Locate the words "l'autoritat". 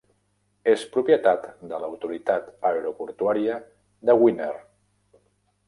1.83-2.49